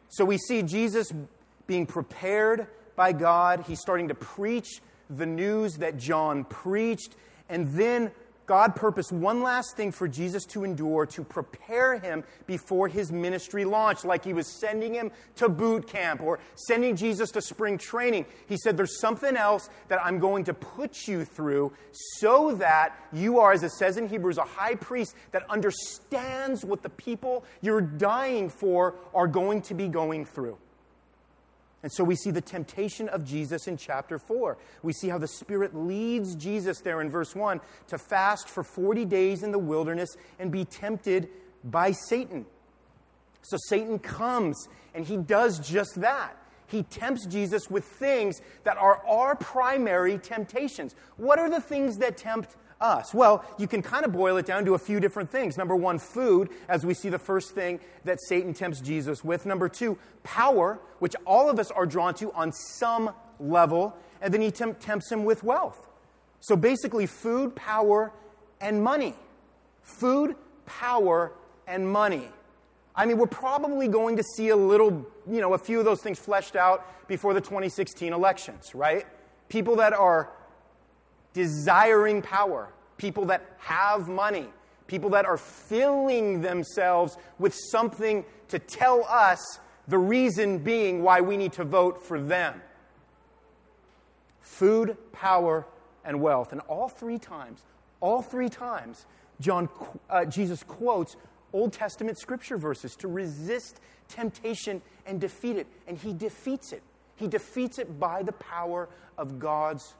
[0.08, 1.12] So we see Jesus
[1.68, 3.66] being prepared by God.
[3.68, 7.18] He's starting to preach the news that John preached.
[7.50, 8.12] And then
[8.48, 13.66] God purposed one last thing for Jesus to endure to prepare him before his ministry
[13.66, 18.26] launched, like he was sending him to boot camp or sending Jesus to spring training.
[18.48, 23.40] He said, There's something else that I'm going to put you through so that you
[23.40, 27.82] are, as it says in Hebrews, a high priest that understands what the people you're
[27.82, 30.58] dying for are going to be going through.
[31.88, 34.58] And so we see the temptation of Jesus in chapter 4.
[34.84, 39.06] We see how the Spirit leads Jesus there in verse 1 to fast for 40
[39.06, 41.30] days in the wilderness and be tempted
[41.64, 42.46] by Satan.
[43.42, 46.36] So Satan comes and he does just that.
[46.66, 50.94] He tempts Jesus with things that are our primary temptations.
[51.16, 53.14] What are the things that tempt us?
[53.14, 55.58] Well, you can kind of boil it down to a few different things.
[55.58, 59.46] Number one, food, as we see the first thing that Satan tempts Jesus with.
[59.46, 63.96] Number two, power, which all of us are drawn to on some level.
[64.22, 65.88] And then he temp- tempts him with wealth.
[66.40, 68.12] So basically, food, power,
[68.62, 69.16] and money.
[69.82, 70.36] Food,
[70.66, 71.34] power,
[71.68, 72.30] and money.
[72.96, 76.02] I mean, we're probably going to see a little, you know, a few of those
[76.02, 79.06] things fleshed out before the 2016 elections, right?
[79.50, 80.32] People that are
[81.38, 84.48] desiring power, people that have money,
[84.88, 91.38] people that are filling themselves with something to tell us the reason being why we
[91.38, 92.60] need to vote for them.
[94.42, 95.68] Food, power,
[96.04, 96.52] and wealth.
[96.54, 97.64] And all three times,
[98.00, 99.06] all three times,
[99.40, 99.70] John,
[100.10, 101.18] uh, Jesus quotes
[101.54, 105.68] Old Testament scripture verses to resist temptation and defeat it.
[105.88, 106.82] And he defeats it.
[107.16, 109.94] He defeats it by the power of God's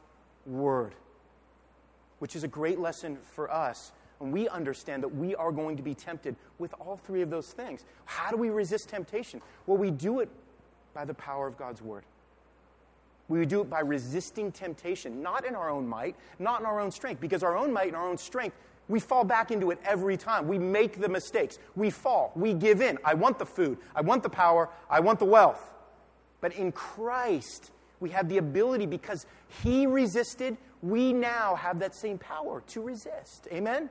[0.48, 0.96] word
[2.20, 3.92] which is a great lesson for us.
[4.20, 7.48] And we understand that we are going to be tempted with all three of those
[7.48, 7.86] things.
[8.06, 9.42] How do we resist temptation?
[9.66, 10.30] Well, we do it
[10.94, 12.04] by the power of God's word.
[13.28, 16.92] We do it by resisting temptation, not in our own might, not in our own
[16.92, 18.56] strength, because our own might and our own strength,
[18.88, 20.48] we fall back into it every time.
[20.48, 21.60] We make the mistakes.
[21.76, 22.32] We fall.
[22.36, 22.98] We give in.
[23.04, 23.78] I want the food.
[23.94, 24.70] I want the power.
[24.90, 25.74] I want the wealth.
[26.40, 29.26] But in Christ, we have the ability because
[29.62, 33.48] He resisted, we now have that same power to resist.
[33.52, 33.90] Amen?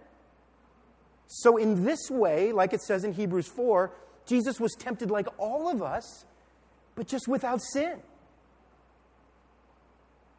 [1.27, 3.93] So, in this way, like it says in Hebrews 4,
[4.27, 6.25] Jesus was tempted like all of us,
[6.95, 8.01] but just without sin.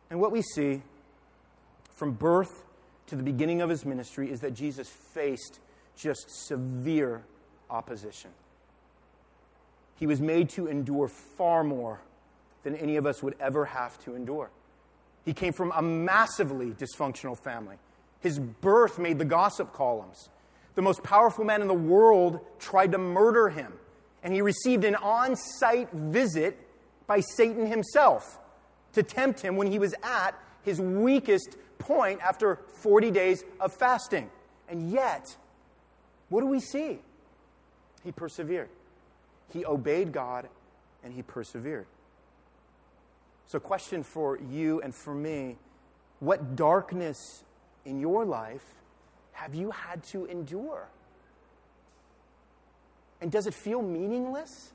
[0.10, 0.82] And what we see
[1.96, 2.64] from birth
[3.08, 5.60] to the beginning of his ministry is that Jesus faced
[5.98, 7.24] just severe
[7.70, 8.32] opposition.
[9.96, 12.02] He was made to endure far more
[12.64, 14.52] than any of us would ever have to endure.
[15.28, 17.76] He came from a massively dysfunctional family.
[18.22, 20.30] His birth made the gossip columns.
[20.76, 23.74] The most powerful man in the world tried to murder him,
[24.24, 26.58] and he received an on site visit
[27.08, 28.40] by Satan himself
[28.94, 30.32] to tempt him when he was at
[30.63, 34.30] his weakest point after 40 days of fasting.
[34.70, 35.36] And yet,
[36.30, 37.00] what do we see?
[38.06, 38.70] He persevered.
[39.52, 40.48] He obeyed God
[41.04, 41.88] and he persevered.
[43.48, 45.58] So, question for you and for me
[46.20, 47.44] What darkness
[47.86, 48.64] in your life
[49.32, 50.90] have you had to endure?
[53.22, 54.74] And does it feel meaningless?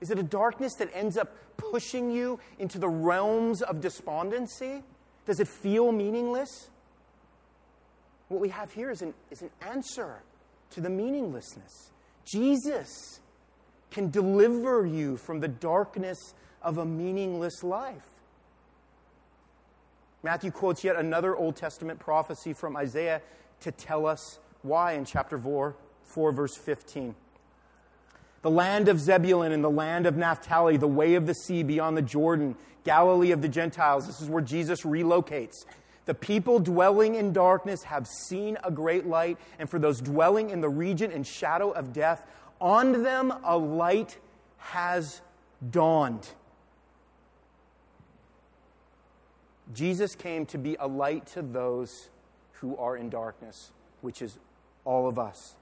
[0.00, 4.82] Is it a darkness that ends up pushing you into the realms of despondency?
[5.26, 6.70] Does it feel meaningless?
[8.28, 10.22] What we have here is an, is an answer
[10.70, 11.90] to the meaninglessness.
[12.24, 13.20] Jesus
[13.90, 18.08] can deliver you from the darkness of a meaningless life.
[20.22, 23.22] Matthew quotes yet another Old Testament prophecy from Isaiah
[23.60, 27.14] to tell us why in chapter 4, 4 verse 15.
[28.42, 31.96] The land of Zebulun and the land of Naphtali, the way of the sea beyond
[31.96, 34.06] the Jordan, Galilee of the Gentiles.
[34.06, 35.64] This is where Jesus relocates.
[36.04, 40.60] The people dwelling in darkness have seen a great light, and for those dwelling in
[40.60, 42.26] the region and shadow of death,
[42.60, 44.16] on them a light
[44.56, 45.20] has
[45.70, 46.28] dawned.
[49.74, 52.08] Jesus came to be a light to those
[52.60, 54.38] who are in darkness, which is
[54.84, 55.56] all of us.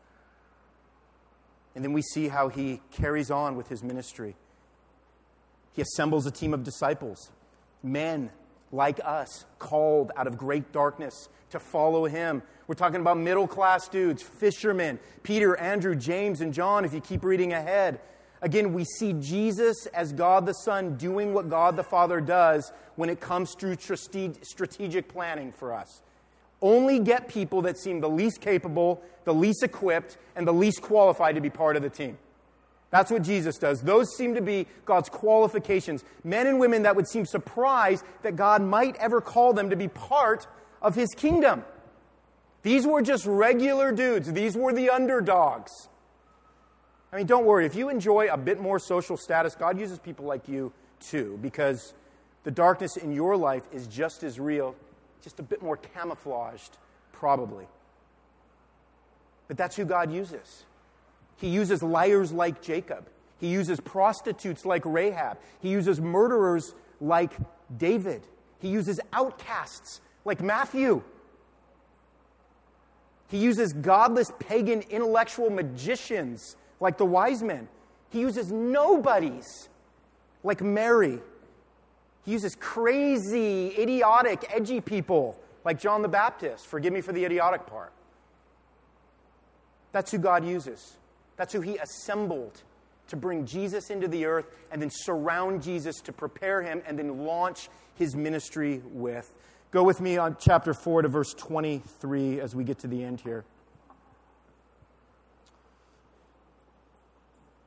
[1.74, 4.34] And then we see how he carries on with his ministry.
[5.72, 7.30] He assembles a team of disciples,
[7.82, 8.30] men
[8.72, 12.42] like us, called out of great darkness to follow him.
[12.66, 17.24] We're talking about middle class dudes, fishermen, Peter, Andrew, James, and John, if you keep
[17.24, 18.00] reading ahead.
[18.42, 23.08] Again, we see Jesus as God the Son doing what God the Father does when
[23.08, 26.02] it comes to strategic planning for us
[26.62, 31.34] only get people that seem the least capable, the least equipped, and the least qualified
[31.34, 32.18] to be part of the team.
[32.90, 33.82] That's what Jesus does.
[33.82, 36.04] Those seem to be God's qualifications.
[36.24, 39.88] Men and women that would seem surprised that God might ever call them to be
[39.88, 40.46] part
[40.80, 41.64] of his kingdom.
[42.62, 45.88] These were just regular dudes, these were the underdogs.
[47.12, 47.66] I mean, don't worry.
[47.66, 51.94] If you enjoy a bit more social status, God uses people like you too, because
[52.44, 54.74] the darkness in your life is just as real
[55.26, 56.78] just a bit more camouflaged,
[57.12, 57.66] probably.
[59.48, 60.64] But that's who God uses.
[61.36, 63.08] He uses liars like Jacob.
[63.40, 65.38] He uses prostitutes like Rahab.
[65.60, 67.32] He uses murderers like
[67.76, 68.22] David.
[68.60, 71.02] He uses outcasts like Matthew.
[73.28, 77.68] He uses godless pagan intellectual magicians like the wise men.
[78.10, 79.68] He uses nobodies
[80.42, 81.20] like Mary
[82.26, 86.66] he uses crazy, idiotic, edgy people like John the Baptist.
[86.66, 87.92] Forgive me for the idiotic part.
[89.92, 90.96] That's who God uses.
[91.36, 92.62] That's who He assembled
[93.08, 97.24] to bring Jesus into the earth and then surround Jesus to prepare Him and then
[97.24, 99.32] launch His ministry with.
[99.70, 103.20] Go with me on chapter 4 to verse 23 as we get to the end
[103.20, 103.44] here.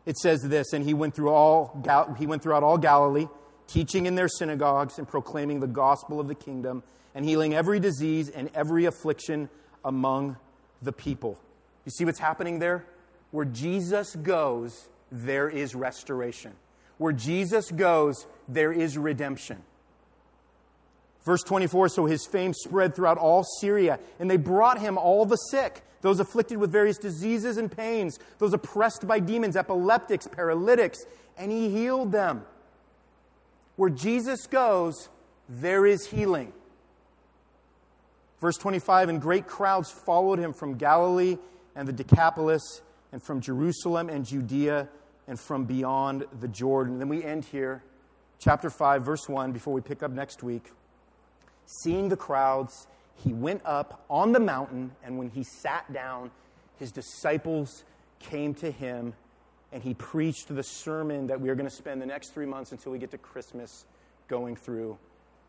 [0.09, 1.83] It says this, and he went through all
[2.17, 3.27] he went throughout all Galilee
[3.67, 6.81] teaching in their synagogues and proclaiming the gospel of the kingdom
[7.13, 9.49] and healing every disease and every affliction
[9.85, 10.35] among
[10.81, 11.39] the people.
[11.85, 12.87] You see what's happening there?
[13.29, 16.53] Where Jesus goes, there is restoration.
[16.97, 19.61] Where Jesus goes, there is redemption.
[21.23, 25.35] Verse 24 So his fame spread throughout all Syria, and they brought him all the
[25.35, 30.99] sick, those afflicted with various diseases and pains, those oppressed by demons, epileptics, paralytics,
[31.37, 32.43] and he healed them.
[33.75, 35.09] Where Jesus goes,
[35.47, 36.53] there is healing.
[38.39, 41.37] Verse 25 And great crowds followed him from Galilee
[41.75, 44.89] and the Decapolis, and from Jerusalem and Judea,
[45.27, 46.99] and from beyond the Jordan.
[46.99, 47.83] Then we end here,
[48.39, 50.71] chapter 5, verse 1, before we pick up next week.
[51.71, 56.31] Seeing the crowds, he went up on the mountain, and when he sat down,
[56.77, 57.83] his disciples
[58.19, 59.13] came to him
[59.71, 62.71] and he preached the sermon that we are going to spend the next three months
[62.71, 63.85] until we get to Christmas
[64.27, 64.97] going through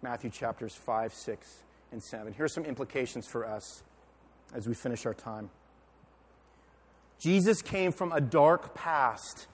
[0.03, 1.47] Matthew chapters 5, 6,
[1.91, 2.35] and 7.
[2.35, 3.83] Here are some implications for us
[4.55, 5.49] as we finish our time.
[7.19, 9.47] Jesus came from a dark past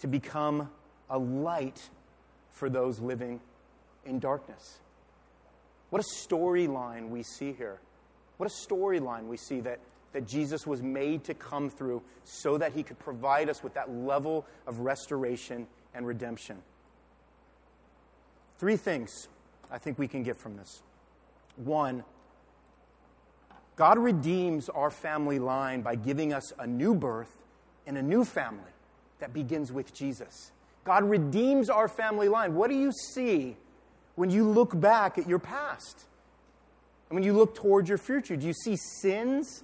[0.00, 0.70] to become
[1.10, 1.90] a light
[2.52, 3.40] for those living
[4.04, 4.78] in darkness.
[5.90, 7.80] What a storyline we see here.
[8.36, 9.80] What a storyline we see that
[10.12, 13.90] that Jesus was made to come through so that he could provide us with that
[13.90, 16.58] level of restoration and redemption.
[18.58, 19.28] Three things
[19.70, 20.82] I think we can get from this.
[21.56, 22.04] One,
[23.76, 27.36] God redeems our family line by giving us a new birth
[27.86, 28.72] and a new family
[29.20, 30.52] that begins with Jesus.
[30.84, 32.54] God redeems our family line.
[32.54, 33.56] What do you see
[34.18, 36.06] when you look back at your past?
[37.08, 39.62] And when you look towards your future, do you see sins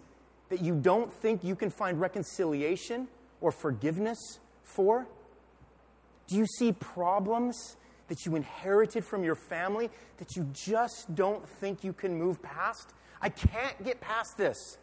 [0.49, 3.09] that you don't think you can find reconciliation
[3.41, 5.09] or forgiveness for?
[6.29, 7.77] Do you see problems
[8.07, 12.95] that you inherited from your family that you just don't think you can move past?
[13.21, 14.79] I can't get past this.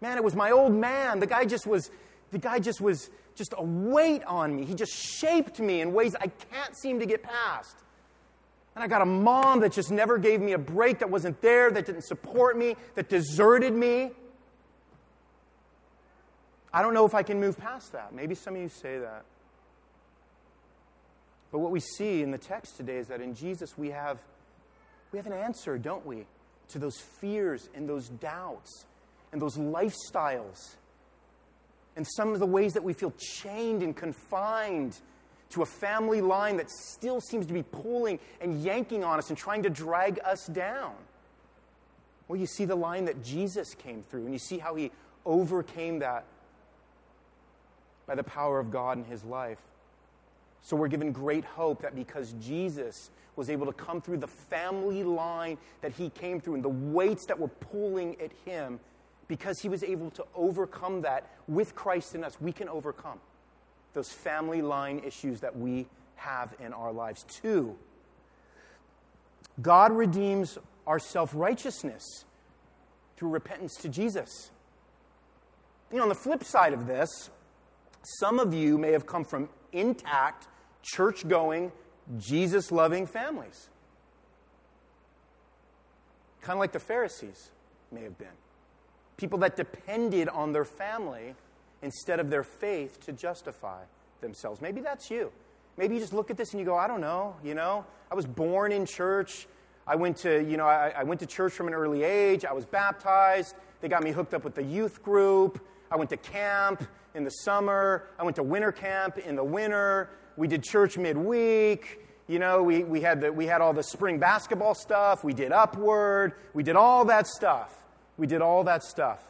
[0.00, 1.20] Man, it was my old man.
[1.20, 1.92] The guy just was,
[2.32, 4.64] the guy just was just a weight on me.
[4.64, 7.83] He just shaped me in ways I can't seem to get past.
[8.74, 11.70] And I got a mom that just never gave me a break, that wasn't there,
[11.70, 14.10] that didn't support me, that deserted me.
[16.72, 18.12] I don't know if I can move past that.
[18.12, 19.24] Maybe some of you say that.
[21.52, 24.18] But what we see in the text today is that in Jesus we have,
[25.12, 26.26] we have an answer, don't we,
[26.70, 28.86] to those fears and those doubts
[29.30, 30.74] and those lifestyles
[31.94, 34.98] and some of the ways that we feel chained and confined
[35.54, 39.38] to a family line that still seems to be pulling and yanking on us and
[39.38, 40.92] trying to drag us down.
[42.26, 44.90] Well, you see the line that Jesus came through, and you see how he
[45.24, 46.24] overcame that
[48.06, 49.60] by the power of God in his life.
[50.62, 55.04] So we're given great hope that because Jesus was able to come through the family
[55.04, 58.80] line that he came through and the weights that were pulling at him,
[59.28, 63.20] because he was able to overcome that with Christ in us, we can overcome
[63.94, 65.86] those family line issues that we
[66.16, 67.24] have in our lives.
[67.24, 67.76] Two,
[69.60, 72.24] God redeems our self righteousness
[73.16, 74.50] through repentance to Jesus.
[75.90, 77.30] You know, on the flip side of this,
[78.02, 80.48] some of you may have come from intact,
[80.82, 81.72] church going,
[82.18, 83.68] Jesus loving families.
[86.40, 87.50] Kind of like the Pharisees
[87.90, 88.28] may have been.
[89.16, 91.34] People that depended on their family
[91.84, 93.82] instead of their faith to justify
[94.20, 94.60] themselves.
[94.60, 95.30] Maybe that's you.
[95.76, 98.14] Maybe you just look at this and you go, I don't know, you know, I
[98.14, 99.46] was born in church.
[99.86, 102.44] I went to, you know, I, I went to church from an early age.
[102.44, 103.54] I was baptized.
[103.80, 105.60] They got me hooked up with the youth group.
[105.90, 108.08] I went to camp in the summer.
[108.18, 110.10] I went to winter camp in the winter.
[110.36, 112.00] We did church midweek.
[112.28, 115.22] You know, we, we, had the, we had all the spring basketball stuff.
[115.22, 116.32] We did Upward.
[116.54, 117.74] We did all that stuff.
[118.16, 119.20] We did all that stuff.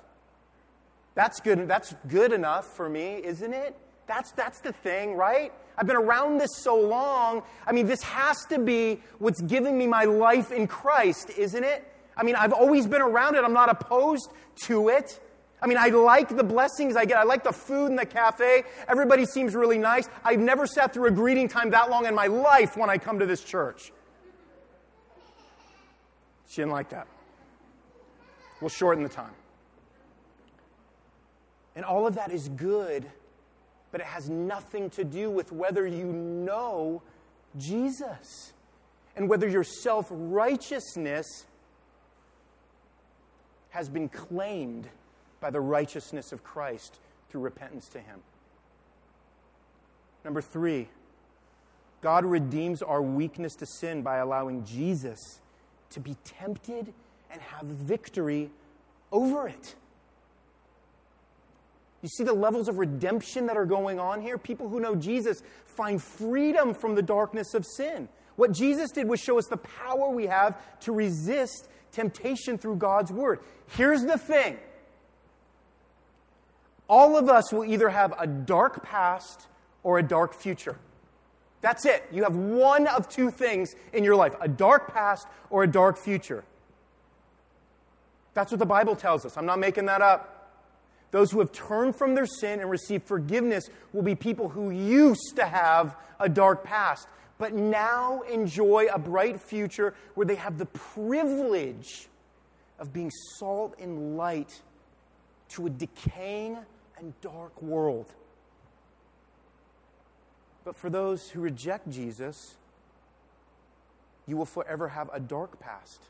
[1.15, 3.77] That's good, that's good enough for me, isn't it?
[4.07, 5.53] That's, that's the thing, right?
[5.79, 7.43] I've been around this so long.
[7.67, 11.91] I mean, this has to be what's giving me my life in Christ, isn't it?
[12.17, 13.45] I mean, I've always been around it.
[13.45, 14.31] I'm not opposed
[14.67, 15.21] to it.
[15.61, 17.17] I mean, I like the blessings I get.
[17.17, 18.65] I like the food in the cafe.
[18.87, 20.09] Everybody seems really nice.
[20.23, 23.19] I've never sat through a greeting time that long in my life when I come
[23.21, 23.93] to this church.
[26.49, 27.09] She didn't like that.
[28.61, 29.33] We'll shorten the time.
[31.77, 33.05] And all of that is good,
[33.91, 37.03] but it has nothing to do with whether you know
[37.57, 38.53] Jesus
[39.17, 41.47] and whether your self righteousness
[43.71, 44.89] has been claimed
[45.41, 48.21] by the righteousness of Christ through repentance to Him.
[50.25, 50.89] Number three,
[52.01, 55.41] God redeems our weakness to sin by allowing Jesus
[55.91, 56.93] to be tempted
[57.31, 58.51] and have victory
[59.11, 59.75] over it.
[62.05, 64.37] You see the levels of redemption that are going on here?
[64.37, 68.11] People who know Jesus find freedom from the darkness of sin.
[68.37, 73.11] What Jesus did was show us the power we have to resist temptation through God's
[73.11, 73.41] Word.
[73.69, 74.59] Here's the thing
[76.91, 79.47] all of us will either have a dark past
[79.83, 80.77] or a dark future.
[81.63, 82.05] That's it.
[82.13, 85.97] You have one of two things in your life a dark past or a dark
[85.97, 86.45] future.
[88.35, 89.39] That's what the Bible tells us.
[89.39, 90.34] I'm not making that up.
[91.15, 95.37] Those who have turned from their sin and received forgiveness will be people who used
[95.37, 97.07] to have a dark past,
[97.39, 102.09] but now enjoy a bright future where they have the privilege
[102.81, 104.61] of being salt and light
[105.51, 106.59] to a decaying
[106.99, 108.13] and dark world.
[110.65, 112.57] But for those who reject Jesus,
[114.27, 116.01] you will forever have a dark past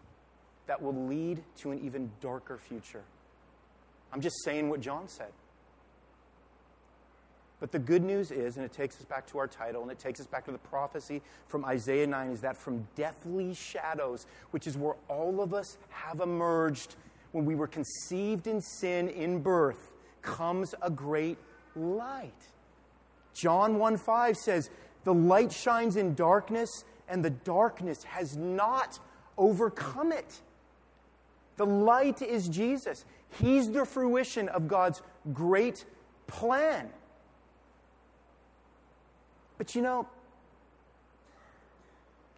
[0.66, 3.02] that will lead to an even darker future.
[4.14, 5.32] I'm just saying what John said.
[7.58, 9.98] But the good news is, and it takes us back to our title, and it
[9.98, 14.68] takes us back to the prophecy from Isaiah 9, is that from deathly shadows, which
[14.68, 16.94] is where all of us have emerged
[17.32, 19.92] when we were conceived in sin in birth,
[20.22, 21.38] comes a great
[21.74, 22.32] light.
[23.34, 24.70] John 1 5 says,
[25.02, 26.70] The light shines in darkness,
[27.08, 29.00] and the darkness has not
[29.36, 30.40] overcome it.
[31.56, 33.04] The light is Jesus.
[33.40, 35.84] He's the fruition of God's great
[36.26, 36.90] plan.
[39.58, 40.08] But you know,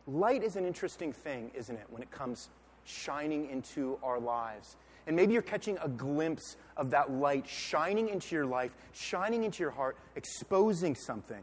[0.06, 2.48] light is an interesting thing, isn't it, when it comes
[2.84, 4.76] shining into our lives.
[5.06, 9.62] And maybe you're catching a glimpse of that light shining into your life, shining into
[9.62, 11.42] your heart, exposing something.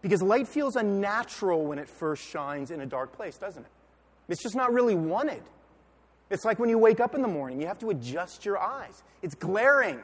[0.00, 3.70] Because light feels unnatural when it first shines in a dark place, doesn't it?
[4.28, 5.42] It's just not really wanted.
[6.32, 9.02] It's like when you wake up in the morning, you have to adjust your eyes.
[9.20, 10.00] It's glaring,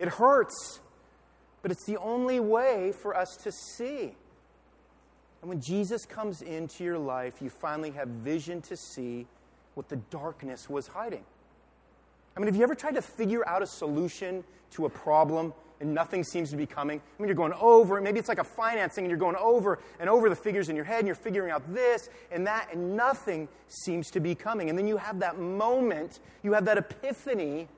[0.00, 0.80] it hurts,
[1.62, 4.16] but it's the only way for us to see.
[5.40, 9.28] And when Jesus comes into your life, you finally have vision to see
[9.74, 11.24] what the darkness was hiding.
[12.36, 15.92] I mean, have you ever tried to figure out a solution to a problem and
[15.92, 16.98] nothing seems to be coming?
[17.00, 20.08] I mean, you're going over, maybe it's like a financing and you're going over and
[20.08, 23.48] over the figures in your head and you're figuring out this and that and nothing
[23.68, 24.70] seems to be coming.
[24.70, 27.68] And then you have that moment, you have that epiphany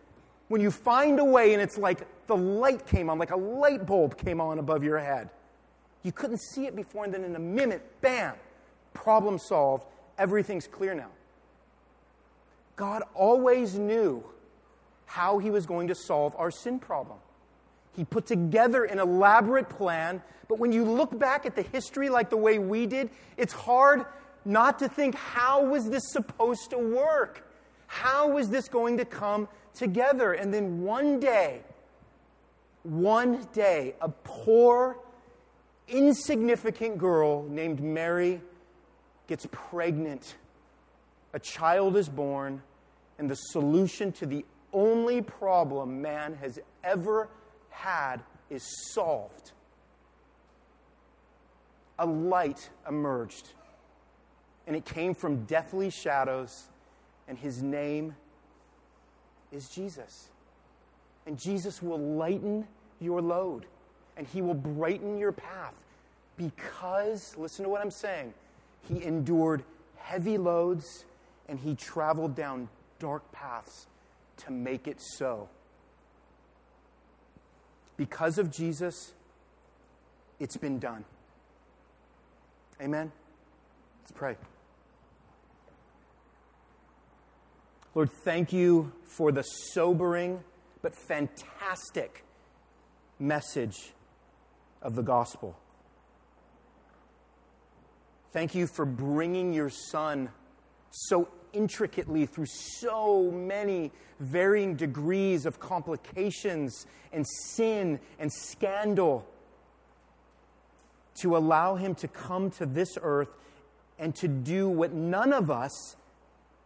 [0.49, 3.87] when you find a way and it's like the light came on, like a light
[3.87, 5.31] bulb came on above your head.
[6.05, 8.35] You couldn't see it before, and then in a minute, bam,
[8.93, 9.87] problem solved.
[10.19, 11.09] Everything's clear now.
[12.77, 14.23] God always knew
[15.15, 17.17] how he was going to solve our sin problem.
[17.95, 22.31] He put together an elaborate plan, but when you look back at the history like
[22.31, 24.07] the way we did, it's hard
[24.45, 27.49] not to think how was this supposed to work?
[27.87, 30.33] How was this going to come together?
[30.33, 31.61] And then one day,
[32.83, 34.99] one day, a poor,
[35.87, 38.41] insignificant girl named Mary
[39.29, 40.35] gets pregnant.
[41.33, 42.63] A child is born,
[43.17, 44.45] and the solution to the
[44.75, 47.29] only problem man has ever
[47.71, 48.63] had is
[48.93, 49.53] solved.
[51.99, 53.49] A light emerged,
[54.67, 56.69] and it came from deathly shadows,
[57.29, 58.17] and his name
[59.53, 60.29] is Jesus.
[61.25, 62.67] And Jesus will lighten
[63.01, 63.67] your load,
[64.17, 65.75] and he will brighten your path
[66.37, 68.35] because, listen to what I'm saying,
[68.89, 69.63] he endured
[69.97, 71.05] heavy loads
[71.49, 72.69] and he traveled down
[72.99, 73.87] dark paths
[74.39, 75.49] to make it so.
[77.97, 79.15] Because of Jesus,
[80.41, 81.05] it's been done.
[82.81, 83.13] Amen?
[84.03, 84.37] Let's pray.
[87.95, 90.43] Lord, thank you for the sobering
[90.83, 92.25] but fantastic
[93.19, 93.93] message
[94.83, 95.57] of the gospel.
[98.33, 100.31] Thank you for bringing your son
[100.91, 109.27] so intricately through so many varying degrees of complications and sin and scandal
[111.21, 113.29] to allow him to come to this earth
[113.99, 115.97] and to do what none of us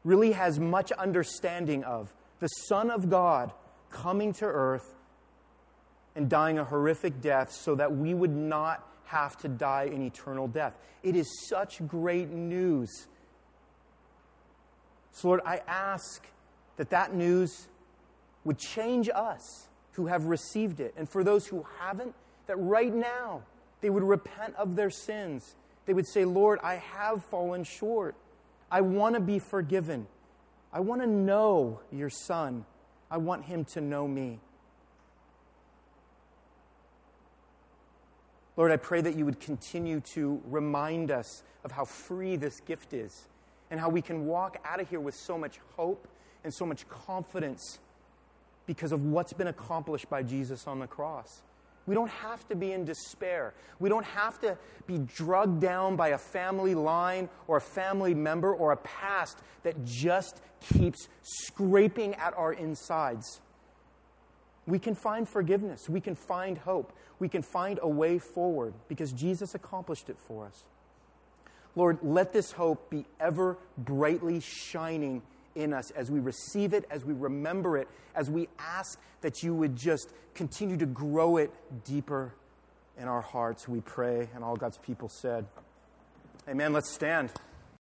[0.04, 3.52] really has much understanding of the Son of God
[3.90, 4.94] coming to earth
[6.16, 10.48] and dying a horrific death so that we would not have to die an eternal
[10.48, 10.74] death.
[11.02, 13.06] It is such great news
[15.18, 16.24] so, Lord, I ask
[16.76, 17.66] that that news
[18.44, 20.94] would change us who have received it.
[20.96, 22.14] And for those who haven't,
[22.46, 23.42] that right now
[23.80, 25.56] they would repent of their sins.
[25.86, 28.14] They would say, Lord, I have fallen short.
[28.70, 30.06] I want to be forgiven.
[30.72, 32.64] I want to know your son.
[33.10, 34.38] I want him to know me.
[38.56, 42.92] Lord, I pray that you would continue to remind us of how free this gift
[42.92, 43.26] is
[43.70, 46.08] and how we can walk out of here with so much hope
[46.44, 47.78] and so much confidence
[48.66, 51.42] because of what's been accomplished by Jesus on the cross.
[51.86, 53.54] We don't have to be in despair.
[53.80, 58.54] We don't have to be drugged down by a family line or a family member
[58.54, 63.40] or a past that just keeps scraping at our insides.
[64.66, 65.88] We can find forgiveness.
[65.88, 66.92] We can find hope.
[67.18, 70.64] We can find a way forward because Jesus accomplished it for us.
[71.78, 75.22] Lord, let this hope be ever brightly shining
[75.54, 79.54] in us as we receive it, as we remember it, as we ask that you
[79.54, 81.52] would just continue to grow it
[81.84, 82.34] deeper
[82.98, 83.68] in our hearts.
[83.68, 85.46] We pray, and all God's people said,
[86.48, 86.72] Amen.
[86.72, 87.30] Let's stand.